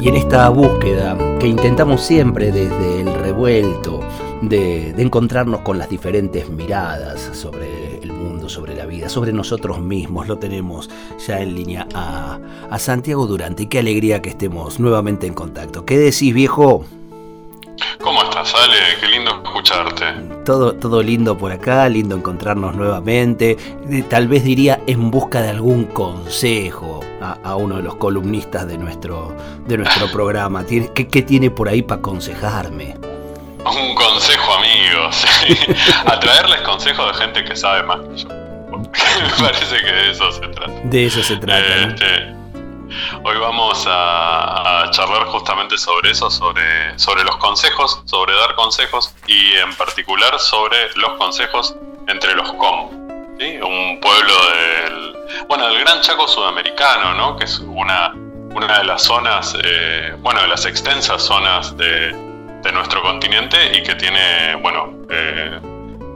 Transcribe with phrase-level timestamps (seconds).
[0.00, 4.00] Y en esta búsqueda que intentamos siempre desde el revuelto,
[4.40, 10.26] de, encontrarnos con las diferentes miradas sobre el mundo, sobre la vida, sobre nosotros mismos,
[10.26, 10.88] lo tenemos
[11.26, 12.38] ya en línea a,
[12.70, 13.64] a Santiago Durante.
[13.64, 15.84] Y qué alegría que estemos nuevamente en contacto.
[15.84, 16.86] ¿Qué decís, viejo?
[18.02, 18.76] ¿Cómo estás, Ale?
[19.00, 20.04] Qué lindo escucharte.
[20.46, 23.58] Todo, todo lindo por acá, lindo encontrarnos nuevamente.
[24.08, 27.00] Tal vez diría en busca de algún consejo
[27.42, 29.34] a, uno de los columnistas de nuestro,
[29.66, 30.64] de nuestro programa.
[30.64, 32.96] ¿Qué, ¿Qué, tiene por ahí para aconsejarme?
[33.64, 35.56] Un consejo amigo, sí.
[36.06, 38.28] A traerles consejos de gente que sabe más que yo.
[38.70, 40.72] Me parece que de eso se trata.
[40.84, 41.88] De eso se trata.
[41.88, 42.40] Este,
[43.22, 49.52] Hoy vamos a, charlar justamente sobre eso, sobre, sobre los consejos, sobre dar consejos y
[49.58, 51.76] en particular sobre los consejos
[52.08, 52.90] entre los com.
[53.40, 55.09] Un pueblo del,
[55.48, 57.36] bueno, del Gran Chaco Sudamericano, ¿no?
[57.36, 62.12] que es una, una de las zonas, eh, bueno, de las extensas zonas de,
[62.62, 65.58] de, nuestro continente y que tiene, bueno, eh,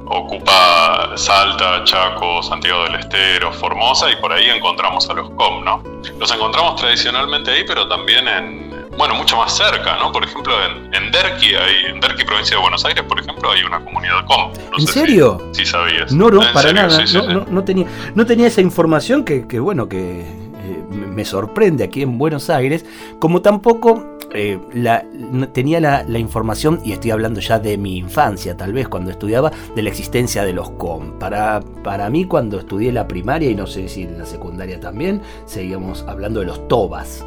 [0.07, 5.83] ocupa Salta, Chaco, Santiago del Estero, Formosa y por ahí encontramos a los COM, ¿no?
[6.19, 8.64] Los encontramos tradicionalmente ahí, pero también en,
[8.97, 10.13] bueno, mucho más cerca, ¿no?
[10.13, 13.63] Por ejemplo, en, en Derqui, hay, en Derqui, provincia de Buenos Aires, por ejemplo, hay
[13.63, 14.53] una comunidad COM.
[14.79, 15.51] ¿En serio?
[15.53, 16.13] Sí, sabías.
[16.13, 17.05] No, no, para nada.
[17.51, 22.19] no, tenía, no tenía esa información que, que bueno, que eh, me sorprende aquí en
[22.19, 22.85] Buenos Aires,
[23.19, 25.05] como tampoco eh, la,
[25.53, 29.83] tenía la, información, y estoy hablando ya de mi infancia, tal vez cuando estudiaba, de
[29.83, 31.19] la existencia de los COM.
[31.19, 35.23] Para, para mí, cuando estudié la primaria, y no sé si en la secundaria también,
[35.47, 37.25] seguíamos hablando de los TOBAS.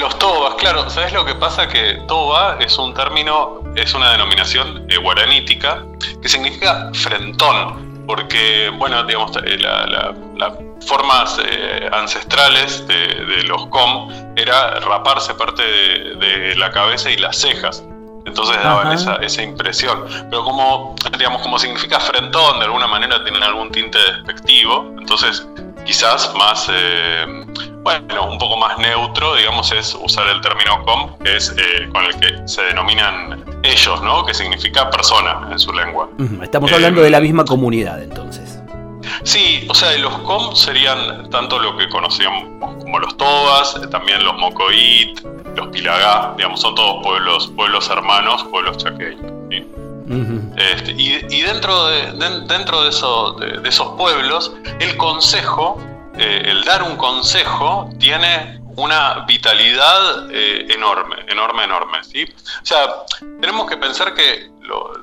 [0.00, 0.88] De los tobas, claro.
[0.88, 1.68] ¿Sabes lo que pasa?
[1.68, 5.84] Que toba es un término, es una denominación eh, guaranítica
[6.22, 10.54] que significa frentón porque, bueno, digamos, eh, las
[10.86, 17.84] formas eh, ancestrales de, los com era raparse parte de, la cabeza y las cejas.
[18.24, 20.06] Entonces daban esa, esa, impresión.
[20.30, 25.46] Pero como, digamos, como significa frentón, de alguna manera tienen algún tinte despectivo, entonces
[25.90, 27.26] quizás más, eh,
[27.82, 31.52] bueno, un poco más neutro, digamos, es usar el término com, que es
[31.92, 34.24] con el que se denominan ellos, ¿no?
[34.24, 36.08] Que significa persona en su lengua.
[36.40, 38.60] Estamos hablando de la misma comunidad entonces.
[39.24, 42.44] Sí, o sea, los com serían tanto lo que conocíamos
[42.78, 45.20] como los tobas, eh, también los mocoit,
[45.56, 49.32] los pilagá, digamos, son todos pueblos, pueblos hermanos, pueblos chaqueños.
[50.56, 52.12] Este, y, dentro, de,
[52.46, 55.80] dentro de, eso, de, esos pueblos, el consejo,
[56.18, 62.02] eh, el dar un consejo, tiene una vitalidad eh, enorme, enorme, enorme.
[62.02, 62.24] ¿sí?
[62.24, 62.88] O sea,
[63.40, 64.50] tenemos que pensar que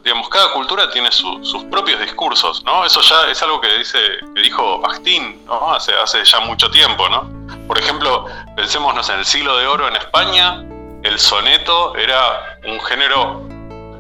[0.04, 2.86] digamos, cada cultura tiene sus propios discursos, ¿no?
[2.86, 4.00] Eso ya es algo que, dice,
[4.42, 5.74] dijo Bastín ¿no?
[5.74, 7.10] hace, hace ya mucho tiempo.
[7.10, 7.30] ¿no?
[7.68, 8.26] Por ejemplo,
[8.56, 10.64] pensémonos en el siglo de oro en España,
[11.04, 13.48] el soneto era un género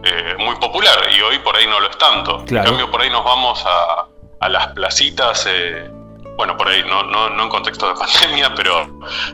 [0.04, 2.40] eh, muy popular y hoy por ahí no lo es tanto.
[2.48, 4.08] En cambio, por ahí nos vamos a,
[4.40, 5.46] a las placitas.
[5.48, 5.90] Eh,
[6.38, 8.88] bueno, por ahí, no, no, no en contexto de pandemia, pero,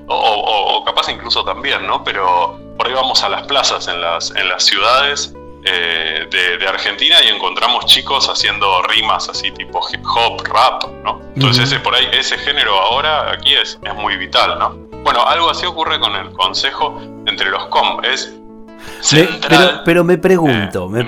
[0.07, 2.03] o, capaz incluso también, ¿no?
[2.03, 5.33] Pero por ahí vamos a las plazas en las, en las ciudades
[5.65, 11.21] eh, de, Argentina y encontramos chicos haciendo rimas así tipo hip hop, rap, ¿no?
[11.35, 14.71] Entonces ese por ahí, ese género ahora aquí es, es muy vital, ¿no?
[15.03, 18.33] Bueno, algo así ocurre con el consejo entre los com, es
[19.83, 21.05] pero, me pregunto, me,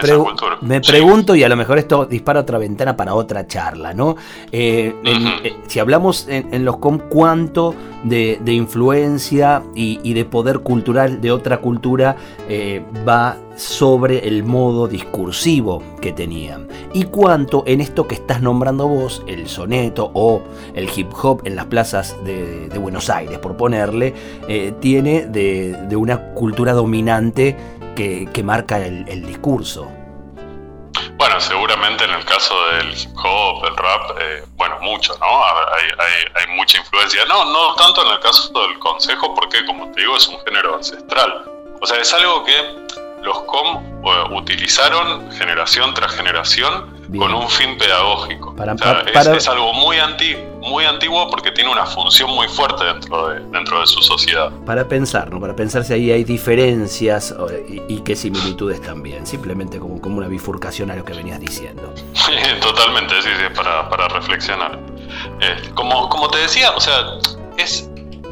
[0.61, 4.15] me pregunto y a lo mejor esto dispara otra ventana para otra charla, ¿no?
[4.51, 7.73] Eh, eh, si hablamos en, los com, ¿cuánto
[8.05, 12.16] de, influencia y, de poder cultural de otra cultura
[12.47, 16.67] eh, va sobre el modo discursivo que tenían?
[16.93, 20.41] ¿Y cuánto en esto que estás nombrando vos, el soneto o
[20.73, 24.13] el hip hop en las plazas de, Buenos Aires, por ponerle,
[24.79, 27.55] tiene de, de una cultura dominante?
[27.96, 29.87] que, marca el, discurso.
[31.47, 35.43] Seguramente en el caso del hip hop, el rap, eh, bueno, mucho, ¿no?
[35.45, 35.85] Hay,
[36.35, 37.23] hay, mucha influencia.
[37.25, 40.75] No, no tanto en el caso del consejo, porque como te digo, es un género
[40.75, 41.45] ancestral.
[41.81, 42.85] O sea, es algo que
[43.21, 48.55] los com eh, utilizaron generación tras generación con un fin pedagógico.
[49.35, 53.79] es, algo muy antiguo, muy antiguo porque tiene una función muy fuerte dentro de, dentro
[53.79, 54.52] de su sociedad.
[54.66, 55.40] Para pensar, ¿no?
[55.40, 57.34] Para pensar si ahí hay diferencias
[57.67, 61.94] y, qué similitudes también, simplemente como, como una bifurcación a lo que venías diciendo.
[62.62, 64.79] Totalmente, sí, sí, para, para reflexionar.
[65.41, 67.20] Eh, como, como te decía, o sea,
[67.58, 67.90] es,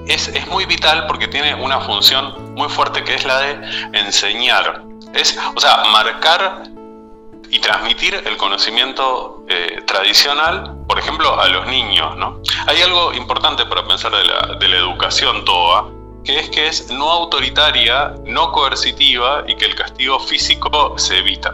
[0.08, 3.58] es, es muy vital porque tiene una función muy fuerte que es la de
[3.94, 4.84] enseñar.
[5.14, 6.64] Es, o sea, marcar
[7.54, 12.18] y transmitir el conocimiento eh, tradicional, por ejemplo, a los niños.
[12.18, 12.42] ¿no?
[12.66, 15.88] Hay algo importante para pensar de la, de la educación TOA,
[16.26, 21.54] que es que es no autoritaria, no coercitiva y que el castigo físico se evita.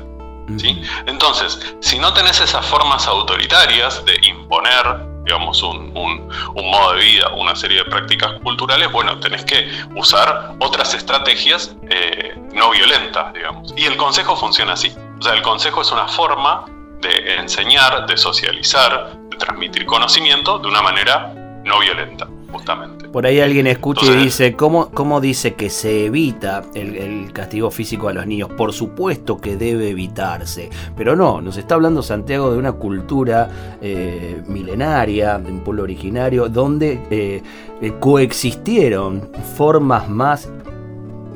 [0.58, 0.82] ¿sí?
[1.06, 7.30] Entonces, si no tenés esas formas autoritarias de imponer digamos, un, un, modo de vida,
[7.36, 13.74] una serie de prácticas culturales, bueno, tenés que usar otras estrategias eh, no violentas, digamos.
[13.76, 14.96] Y el consejo funciona así.
[15.20, 16.66] O sea, el consejo es una forma
[17.02, 21.34] de enseñar, de socializar, de transmitir conocimiento de una manera
[21.66, 23.10] no violenta, justamente.
[23.10, 28.08] Por ahí alguien escucha y dice, ¿cómo, ¿cómo, dice que se evita el, castigo físico
[28.08, 28.50] a los niños?
[28.56, 34.42] Por supuesto que debe evitarse, pero no, nos está hablando Santiago de una cultura eh,
[34.48, 37.44] milenaria, de un pueblo originario, donde eh,
[37.82, 40.50] eh, coexistieron formas más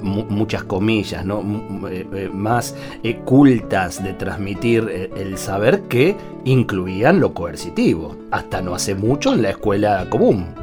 [0.04, 1.42] muchas comillas, ¿no?
[1.90, 6.16] Eh, eh, más eh, cultas de transmitir el saber que
[6.46, 10.54] incluían lo coercitivo, hasta no hace mucho en la escuela común.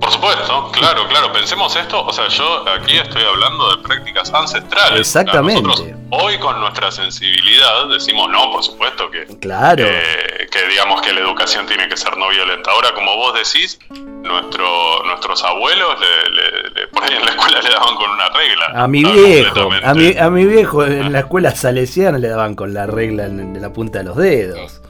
[0.00, 1.32] Por supuesto, claro, claro.
[1.32, 5.00] Pensemos esto, o sea, yo aquí estoy hablando de prácticas ancestrales.
[5.00, 5.96] Exactamente.
[6.10, 9.84] hoy con nuestra sensibilidad decimos, no, por supuesto que, claro.
[9.84, 12.70] que digamos que la educación tiene que ser no violenta.
[12.70, 13.78] Ahora, como vos decís,
[14.26, 16.65] nuestro, nuestros abuelos le,
[16.96, 18.66] por ahí en la escuela le daban con una regla.
[18.74, 22.72] A mi viejo, a mi, a mi viejo en la escuela salesiana le daban con
[22.72, 24.80] la regla en, la punta de los dedos.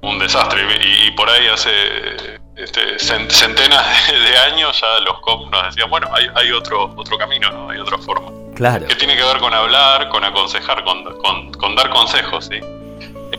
[0.00, 0.62] Un desastre,
[1.06, 1.70] y, por ahí hace
[2.56, 7.70] este, centenas de, años ya los COP nos decían, bueno, hay, hay otro, otro camino,
[7.70, 8.32] hay otra forma.
[8.56, 8.88] Claro.
[8.88, 12.58] Que tiene que ver con hablar, con aconsejar, con, con, con dar consejos, ¿sí?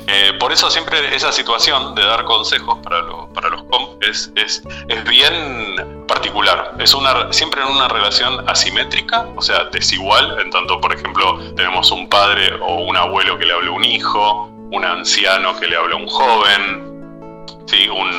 [0.08, 3.02] Eh, por eso siempre esa situación de dar consejos para,
[3.34, 6.76] para los comp es, es, es, bien particular.
[6.80, 11.92] Es una, siempre en una relación asimétrica, o sea, desigual, en tanto, por ejemplo, tenemos
[11.92, 15.76] un padre o un abuelo que le habla a un hijo, un anciano que le
[15.76, 17.88] habla a un joven, ¿sí?
[17.90, 18.10] un,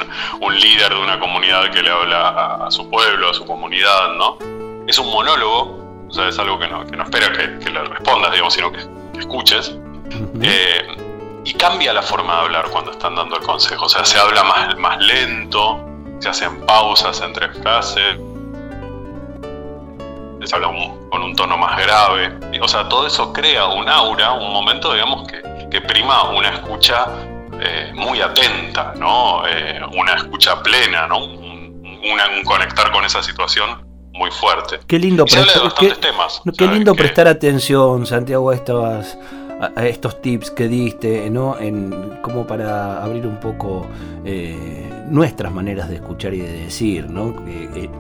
[0.40, 4.38] un líder de una comunidad que le habla a, su pueblo, a su comunidad, ¿no?
[4.86, 7.82] Es un monólogo, o sea, es algo que no, que no espera que, que, le
[7.84, 8.80] respondas, digamos, sino que,
[9.18, 9.76] escuches
[11.44, 13.86] y cambia la forma de hablar cuando están dando el consejo.
[13.86, 15.84] O sea, se habla más, más lento,
[16.24, 18.16] se hacen pausas entre frases,
[20.42, 20.68] se habla
[21.10, 22.32] con un tono más grave.
[22.62, 27.08] O sea, todo eso crea un aura, un momento, digamos, que, que prima una escucha
[27.60, 29.46] eh, muy atenta, ¿no?
[29.46, 31.24] Eh, una escucha plena, ¿no?
[31.24, 31.44] Un,
[32.44, 34.80] conectar con esa situación muy fuerte.
[34.86, 39.18] Qué lindo, prestar, temas, qué lindo prestar atención, Santiago, a estas
[39.60, 41.58] a, estos tips que diste, ¿no?
[41.58, 43.86] En, como para abrir un poco
[44.24, 47.34] eh, nuestras maneras de escuchar y de decir, ¿no?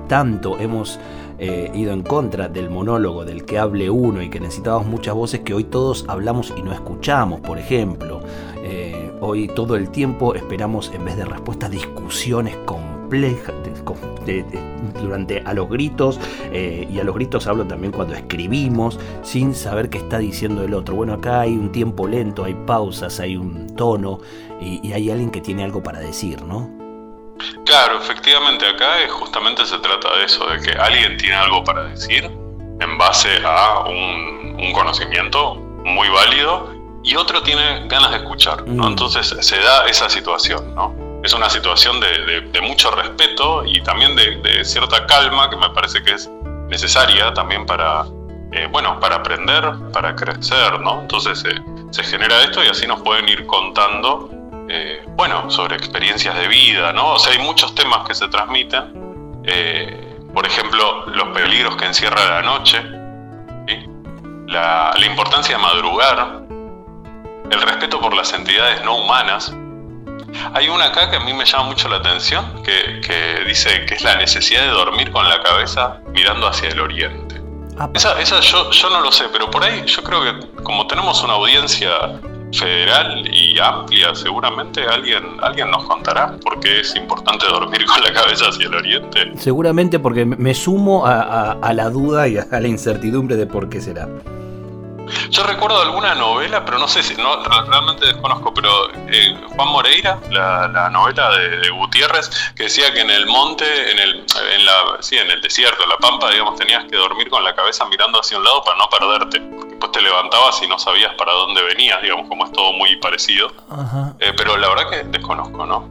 [0.08, 0.98] tanto hemos
[1.38, 5.40] eh, ido en contra del monólogo del que hable uno y que necesitábamos muchas voces
[5.40, 8.20] que hoy todos hablamos y no escuchamos, por ejemplo.
[8.62, 12.93] Eh, hoy todo el tiempo esperamos en vez de respuestas discusiones con
[15.00, 16.18] durante a los gritos,
[16.52, 20.74] eh, y a los gritos hablo también cuando escribimos, sin saber qué está diciendo el
[20.74, 20.94] otro.
[20.94, 24.20] Bueno, acá hay un tiempo lento, hay pausas, hay un tono,
[24.60, 26.70] y, hay alguien que tiene algo para decir, ¿no?
[27.66, 32.24] Claro, efectivamente, acá justamente se trata de eso, de que alguien tiene algo para decir
[32.24, 36.72] en base a un, conocimiento muy válido
[37.04, 38.84] y otro tiene ganas de escuchar, ¿no?
[38.84, 38.88] Mm.
[38.88, 41.03] Entonces se da esa situación, ¿no?
[41.24, 46.12] Es una situación de, mucho respeto y también de, cierta calma que me parece que
[46.12, 46.30] es
[46.68, 48.04] necesaria también para,
[48.52, 51.00] eh, bueno, para aprender, para crecer, ¿no?
[51.00, 54.28] Entonces eh, se genera esto y así nos pueden ir contando,
[54.68, 57.14] eh, bueno, sobre experiencias de vida, ¿no?
[57.14, 59.02] O sea, hay muchos temas que se transmiten,
[60.34, 62.82] por ejemplo, los peligros que encierra la noche,
[64.46, 66.42] la, la importancia de madrugar,
[67.50, 69.54] el respeto por las entidades no humanas,
[70.52, 74.02] hay una acá que a mí me llama mucho la atención, que, dice que es
[74.02, 77.40] la necesidad de dormir con la cabeza mirando hacia el oriente.
[77.94, 81.22] Esa, esa yo, yo no lo sé, pero por ahí yo creo que como tenemos
[81.24, 82.20] una audiencia
[82.52, 88.12] federal y amplia, seguramente alguien, alguien nos contará por qué es importante dormir con la
[88.12, 89.32] cabeza hacia el oriente.
[89.36, 93.80] Seguramente porque me sumo a, a la duda y a la incertidumbre de por qué
[93.80, 94.08] será.
[95.30, 100.18] Yo recuerdo alguna novela, pero no sé si, no, realmente desconozco, pero eh, Juan Moreira,
[100.30, 105.16] la, novela de, Gutiérrez, que decía que en el monte, en el, en la, sí,
[105.16, 108.38] en el desierto, en la pampa, digamos, tenías que dormir con la cabeza mirando hacia
[108.38, 112.28] un lado para no perderte, después te levantabas y no sabías para dónde venías, digamos,
[112.28, 113.52] como es todo muy parecido.
[114.20, 115.90] Eh, pero la verdad que desconozco, ¿no?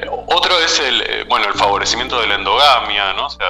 [0.00, 3.26] Eh, otro es el, bueno, el favorecimiento de la endogamia, ¿no?
[3.26, 3.46] O sea,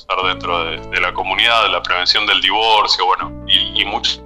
[0.00, 4.22] estar dentro de, la comunidad, de la prevención del divorcio, bueno, y, muchos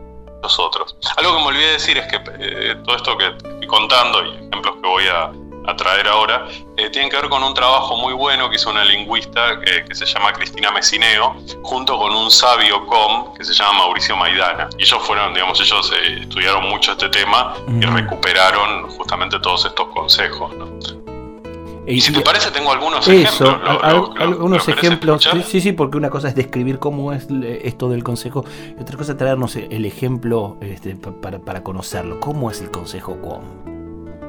[0.58, 0.96] otros.
[1.16, 4.74] Algo que me olvidé decir es que eh, todo esto que estoy contando y ejemplos
[4.82, 5.32] que voy a,
[5.78, 9.58] traer ahora, eh, tienen que ver con un trabajo muy bueno que hizo una lingüista
[9.62, 14.68] que se llama Cristina Mesineo, junto con un sabio com que se llama Mauricio Maidana.
[14.76, 19.88] Y ellos fueron, digamos, ellos eh, estudiaron mucho este tema y recuperaron justamente todos estos
[19.88, 20.54] consejos.
[20.54, 20.93] ¿no?
[21.86, 23.58] Y si te parece, tengo algunos ejemplos.
[24.18, 25.28] algunos ejemplos.
[25.46, 27.26] Sí, sí, porque una cosa es describir cómo es
[27.62, 28.44] esto del consejo
[28.76, 32.20] y otra cosa es traernos el ejemplo este, para, conocerlo.
[32.20, 33.16] ¿Cómo es el consejo?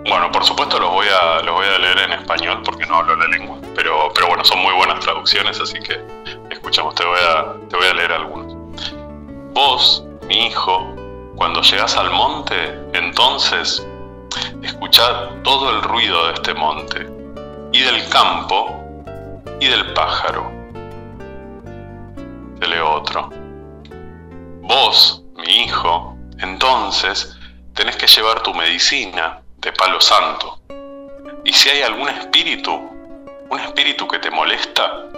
[0.08, 3.16] Bueno, por supuesto los voy a, los voy a leer en español porque no hablo
[3.16, 3.58] la lengua.
[3.74, 6.00] Pero, pero bueno, son muy buenas traducciones, así que
[6.52, 8.56] escuchamos, te voy a, te voy a leer algunos.
[9.54, 10.94] Vos, mi hijo,
[11.36, 12.54] cuando llegas al monte,
[12.94, 13.86] entonces
[14.62, 17.14] escuchad todo el ruido de este monte
[17.75, 19.03] y del campo
[19.60, 20.50] y del pájaro.
[22.58, 23.29] Te leo otro.
[24.62, 27.38] Vos, mi hijo, entonces
[27.74, 30.58] tenés que llevar tu medicina de palo santo.
[31.44, 32.72] Y si hay algún espíritu,
[33.50, 35.10] un espíritu que te molesta,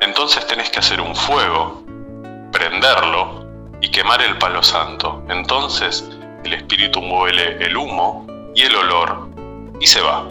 [0.00, 1.84] entonces tenés que hacer un fuego,
[2.50, 3.46] prenderlo
[3.80, 5.24] y quemar el palo santo.
[5.28, 6.10] Entonces
[6.42, 8.26] el espíritu muele el humo
[8.56, 9.28] y el olor
[9.78, 10.26] y se va.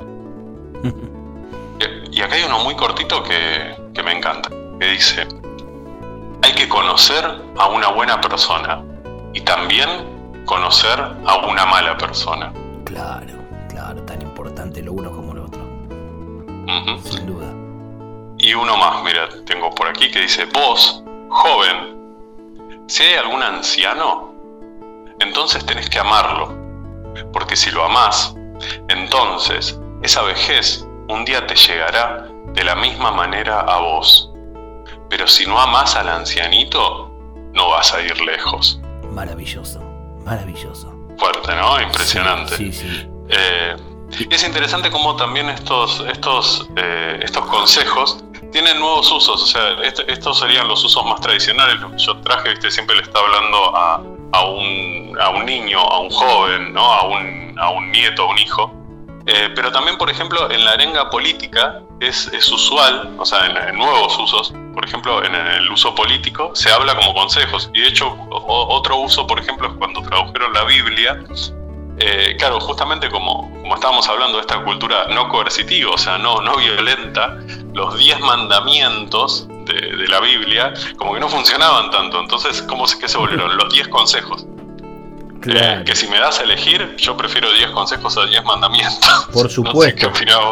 [2.15, 5.27] Y acá hay uno muy cortito que, me encanta, que dice,
[6.41, 7.25] hay que conocer
[7.57, 8.81] a una buena persona
[9.34, 12.53] y también conocer a una mala persona.
[12.86, 13.34] Claro,
[13.67, 15.62] claro, tan importante lo uno como lo otro.
[17.03, 17.51] Sin duda.
[18.38, 21.98] Y uno más, mira, tengo por aquí que dice, vos, joven,
[22.88, 24.34] si hay algún anciano,
[25.19, 26.55] entonces tenés que amarlo,
[27.34, 28.34] porque si lo amás,
[28.88, 34.31] entonces esa vejez un día te llegará de la misma manera a vos.
[35.09, 37.12] Pero si no amas al ancianito,
[37.53, 38.79] no vas a ir lejos.
[39.12, 39.81] Maravilloso,
[40.25, 40.93] maravilloso.
[41.17, 41.81] Fuerte, ¿no?
[41.81, 42.57] Impresionante.
[42.57, 43.07] Sí, sí.
[43.29, 43.75] Eh,
[44.29, 49.41] es interesante cómo también estos, estos, eh, estos consejos tienen nuevos usos.
[49.41, 51.77] O sea, estos serían los usos más tradicionales.
[51.79, 52.71] Que yo traje, ¿viste?
[52.71, 54.01] siempre le está hablando a,
[54.33, 56.91] a, un, a un niño, a un joven, ¿no?
[56.91, 58.85] a, un, a un nieto, a un hijo
[59.27, 64.17] eh, pero también, por ejemplo, en la arenga política es, usual, o sea, en, nuevos
[64.20, 67.72] usos, por ejemplo, en el uso político se habla como consejos.
[67.74, 71.24] Y de hecho, otro uso, por ejemplo, es cuando tradujeron la Biblia.
[71.98, 76.41] Eh, claro, justamente como, como estábamos hablando de esta cultura no coercitiva, o sea, no,
[76.41, 77.38] no violenta,
[77.74, 82.20] los diez mandamientos de, la Biblia como que no funcionaban tanto.
[82.20, 83.58] Entonces, ¿cómo se, que se volvieron?
[83.58, 84.46] Los diez consejos.
[85.47, 89.27] Eh, que si me das a elegir, yo prefiero 10 consejos a 10 mandamientos.
[89.31, 90.11] Por supuesto.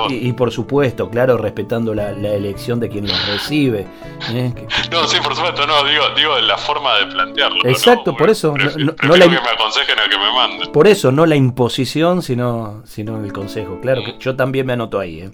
[0.10, 3.88] y, por supuesto, claro, respetando la, elección de quien los recibe.
[4.32, 4.54] ¿eh?
[4.92, 7.66] No, sí, por supuesto, no, digo, digo la forma de plantearlo.
[7.66, 8.54] Exacto, por eso.
[8.56, 10.72] no, que me aconsejen a que me manden.
[10.72, 13.80] Por eso, no la imposición, sino, sino el consejo.
[13.82, 14.20] Claro, que mm.
[14.20, 15.22] yo también me anoto ahí.
[15.22, 15.32] ¿eh?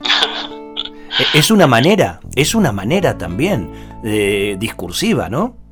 [1.16, 3.70] E, es una manera, es una manera también
[4.58, 5.63] discursiva, ¿no?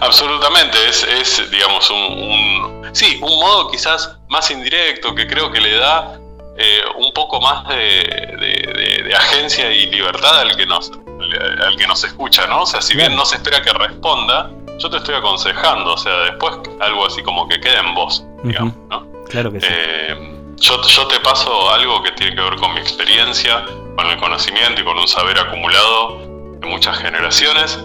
[0.00, 5.76] Absolutamente, es, es digamos, un, sí, un modo quizás más indirecto que creo que le
[5.76, 6.18] da
[6.56, 12.46] eh, un poco más de, agencia y libertad al que, nos, al que nos escucha,
[12.46, 12.62] ¿no?
[12.62, 16.12] O sea, si bien no se espera que responda, yo te estoy aconsejando, o sea,
[16.20, 19.06] después algo así como que quede en vos, digamos, ¿no?
[19.28, 19.66] Claro que sí.
[19.70, 23.64] Eh, yo, yo te paso algo que tiene que ver con mi experiencia,
[23.96, 26.18] con el conocimiento y con un saber acumulado
[26.60, 27.78] de muchas generaciones,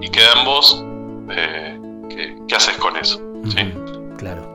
[0.00, 0.84] y queda en vos
[1.30, 1.78] eh,
[2.48, 3.20] ¿qué, haces con eso?
[4.18, 4.50] Claro.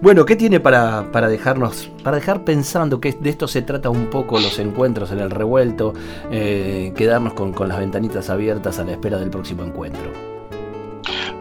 [0.00, 4.38] Bueno, ¿qué tiene para, dejarnos, para dejar pensando que de esto se trata un poco
[4.38, 5.92] los encuentros en el revuelto,
[6.30, 10.12] eh, quedarnos con, las ventanitas abiertas a la espera del próximo encuentro?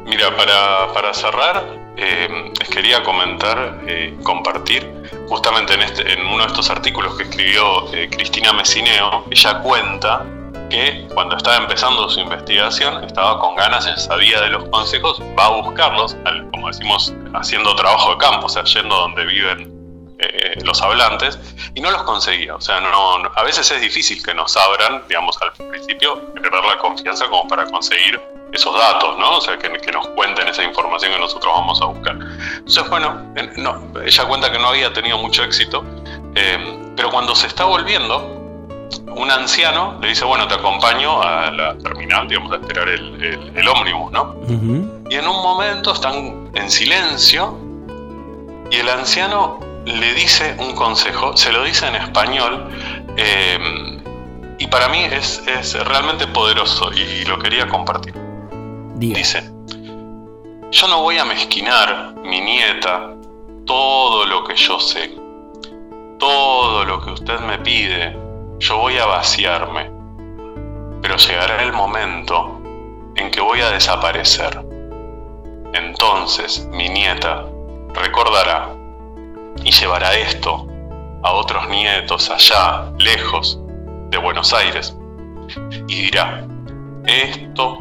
[0.06, 1.64] Mira, para, cerrar,
[1.98, 3.82] eh, les quería comentar,
[4.24, 4.92] compartir,
[5.28, 10.26] justamente en, este, en uno de estos artículos que escribió Cristina Mesineo, ella cuenta
[10.70, 15.62] que cuando estaba empezando su investigación estaba con ganas, sabía de los consejos, va a
[15.62, 16.16] buscarlos,
[16.52, 19.78] como decimos, haciendo trabajo de campo, o sea, yendo donde viven
[20.20, 21.40] eh, los hablantes,
[21.76, 22.56] y no los conseguía.
[22.56, 26.78] O sea, no, a veces es difícil que nos abran, digamos, al principio, perder la
[26.80, 28.20] confianza como para conseguir
[28.52, 29.38] esos datos, ¿no?
[29.38, 32.18] O sea, que, nos cuenten esa información que nosotros vamos a buscar.
[32.58, 33.34] Entonces, bueno,
[34.04, 35.84] ella cuenta que no había tenido mucho éxito,
[36.36, 38.37] eh, pero cuando se está volviendo,
[39.18, 43.68] un anciano le dice, bueno, te acompaño a la terminal, digamos, a esperar el, el,
[43.68, 44.36] ómnibus, ¿no?
[45.10, 47.58] Y en un momento están en silencio
[48.70, 52.70] y el anciano le dice un consejo, se lo dice en español,
[53.16, 53.58] eh,
[54.60, 55.42] y para mí es,
[55.86, 58.14] realmente poderoso y lo quería compartir.
[58.96, 59.44] Dice,
[60.72, 63.14] yo no voy a mezquinar, mi nieta,
[63.66, 65.16] todo lo que yo sé,
[66.20, 68.27] todo lo que usted me pide,
[68.60, 69.92] yo voy a vaciarme,
[71.02, 72.62] pero llegará el momento
[73.16, 74.66] en que voy a desaparecer.
[75.74, 77.46] Entonces mi nieta
[77.94, 78.70] recordará
[79.64, 80.68] y llevará esto
[81.24, 83.60] a otros nietos allá, lejos
[84.10, 84.96] de Buenos Aires,
[85.88, 86.46] y dirá,
[87.06, 87.78] esto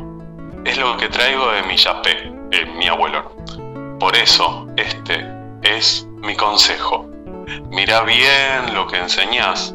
[0.64, 3.30] es lo que traigo de mi yapé, eh, mi abuelo.
[3.98, 5.24] Por eso este
[5.62, 7.08] es mi consejo.
[7.70, 9.74] Mira bien lo que enseñas,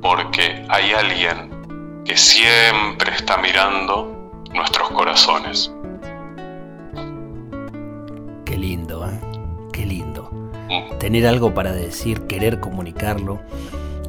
[0.00, 5.72] porque hay alguien que siempre está mirando nuestros corazones.
[8.44, 9.20] Qué lindo, ¿eh?
[9.72, 10.30] Qué lindo.
[10.68, 10.98] Mm.
[10.98, 13.40] Tener algo para decir, querer comunicarlo,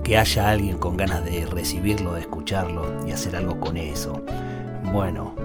[0.03, 4.24] que haya alguien con ganas de recibirlo, de escucharlo y hacer algo con eso.
[4.91, 5.36] Bueno,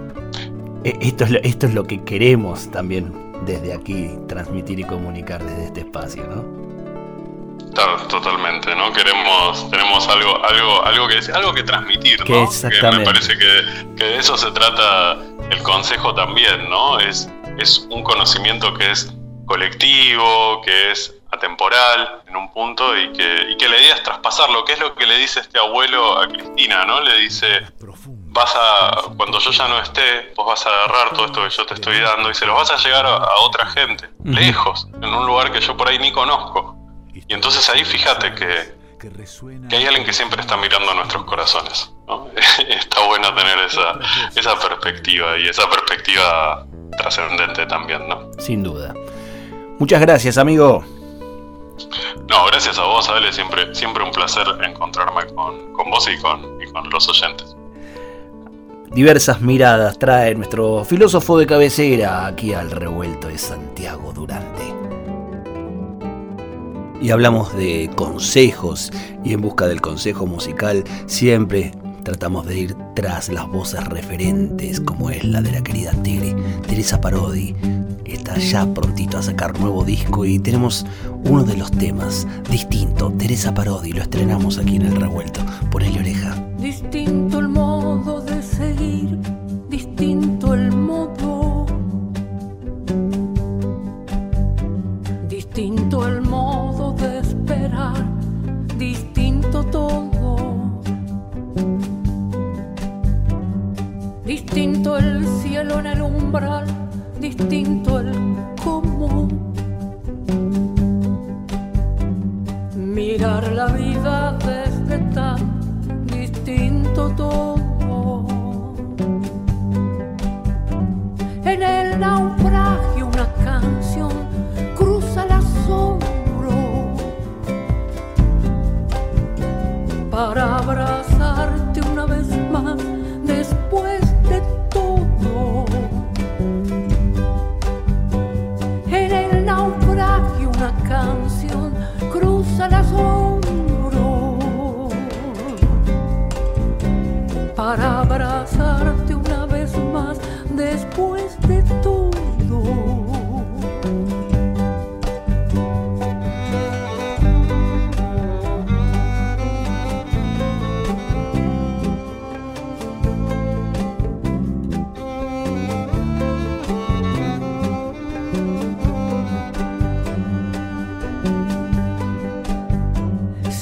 [0.83, 3.13] e, esto es lo, esto es lo que queremos también
[3.45, 6.66] desde aquí transmitir y comunicar desde este espacio, ¿no?
[8.07, 8.91] Totalmente, ¿no?
[8.91, 12.49] Queremos, tenemos algo, algo, algo que algo que transmitir, ¿no?
[12.49, 15.17] Que me parece que, que, de eso se trata
[15.49, 16.99] el consejo también, ¿no?
[16.99, 19.13] Es, es un conocimiento que es
[19.45, 24.63] colectivo, que es atemporal en un punto y que, y que la idea es traspasarlo,
[24.65, 27.01] que es lo que le dice este abuelo a Cristina, ¿no?
[27.01, 27.47] Le dice,
[28.27, 31.65] vas a, cuando yo ya no esté, vos vas a agarrar todo esto que yo
[31.65, 35.25] te estoy dando y se lo vas a llegar a, otra gente, lejos, en un
[35.25, 36.76] lugar que yo por ahí ni conozco.
[37.27, 41.91] Y entonces ahí fíjate que, que hay alguien que siempre está mirando a nuestros corazones.
[42.69, 43.99] está bueno tener esa,
[44.35, 46.65] esa perspectiva y esa perspectiva
[46.97, 48.31] trascendente también, ¿no?
[48.39, 48.93] Sin duda.
[49.79, 50.83] Muchas gracias, amigo.
[52.29, 53.31] No, gracias a vos, Ale.
[53.31, 57.55] Siempre, siempre un placer encontrarme con, vos y con, los oyentes.
[58.91, 64.86] Diversas miradas trae nuestro filósofo de cabecera aquí al revuelto de Santiago Durante.
[67.01, 68.91] Y hablamos de consejos
[69.23, 71.71] y en busca del consejo musical siempre
[72.03, 77.01] tratamos de ir tras las voces referentes como es la de la querida Tere, Teresa
[77.01, 77.53] Parodi.
[78.05, 80.85] Está ya prontito a sacar nuevo disco y tenemos
[81.25, 85.41] uno de los temas distinto, Teresa Parodi, lo estrenamos aquí en el revuelto.
[85.69, 86.35] Ponele oreja.
[106.27, 106.66] sembrar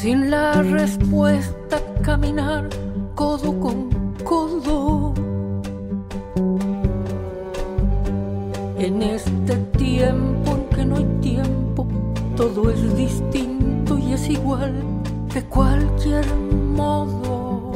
[0.06, 2.70] sin la respuesta caminar
[3.16, 3.90] codo con
[4.24, 5.16] codo.
[8.78, 11.88] En este tiempo en que no hay tiempo,
[12.38, 14.76] todo es distinto y es igual
[15.34, 17.72] de cualquier modo.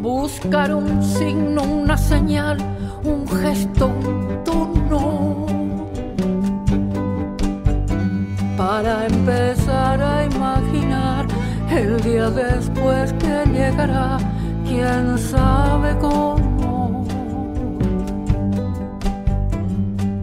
[0.00, 2.58] Buscar un signo, una señal,
[3.02, 5.48] un gesto, un tono
[8.58, 9.47] para empezar
[12.16, 14.16] después que llegará,
[14.66, 17.04] quién sabe cómo.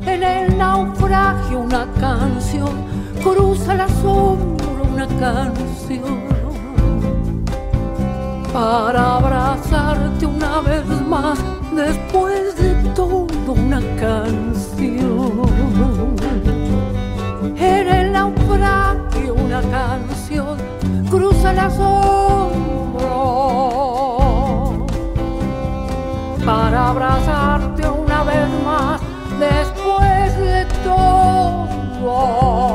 [0.05, 2.71] En el naufragio una canción
[3.23, 6.23] cruza la sombra una canción
[8.51, 11.37] para abrazarte una vez más
[11.75, 15.45] después de todo una canción.
[17.57, 20.74] En el naufragio una canción
[21.45, 23.15] cruza la sombra
[26.45, 29.01] para abrazarte una vez más
[29.39, 32.74] después de todo.